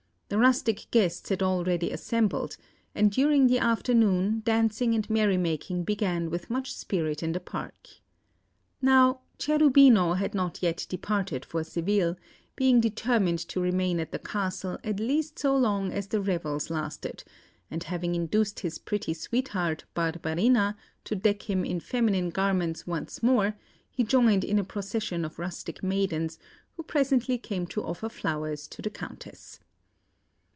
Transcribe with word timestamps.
The 0.33 0.37
rustic 0.37 0.85
guests 0.91 1.27
had 1.27 1.43
already 1.43 1.91
assembled, 1.91 2.55
and 2.95 3.11
during 3.11 3.47
the 3.47 3.59
afternoon 3.59 4.41
dancing 4.45 4.95
and 4.95 5.07
merry 5.09 5.35
making 5.35 5.83
began 5.83 6.29
with 6.29 6.49
much 6.49 6.73
spirit 6.73 7.21
in 7.21 7.33
the 7.33 7.41
park. 7.41 7.89
Now, 8.81 9.19
Cherubino 9.37 10.13
had 10.17 10.33
not 10.33 10.63
yet 10.63 10.85
departed 10.87 11.43
for 11.43 11.65
Seville, 11.65 12.15
being 12.55 12.79
determined 12.79 13.39
to 13.49 13.59
remain 13.59 13.99
at 13.99 14.13
the 14.13 14.19
Castle 14.19 14.79
at 14.85 15.01
least 15.01 15.37
so 15.37 15.53
long 15.57 15.91
as 15.91 16.07
the 16.07 16.21
revels 16.21 16.69
lasted; 16.69 17.25
and 17.69 17.83
having 17.83 18.15
induced 18.15 18.61
his 18.61 18.77
pretty 18.77 19.13
sweetheart, 19.13 19.83
Barbarina, 19.93 20.77
to 21.03 21.13
deck 21.17 21.49
him 21.49 21.65
in 21.65 21.81
feminine 21.81 22.29
garments 22.29 22.87
once 22.87 23.21
more, 23.21 23.57
he 23.91 24.05
joined 24.05 24.45
in 24.45 24.59
a 24.59 24.63
procession 24.63 25.25
of 25.25 25.39
rustic 25.39 25.83
maidens, 25.83 26.39
who 26.77 26.83
presently 26.83 27.37
came 27.37 27.67
to 27.67 27.83
offer 27.83 28.07
flowers 28.07 28.65
to 28.69 28.81
the 28.81 28.89
Countess. 28.89 29.59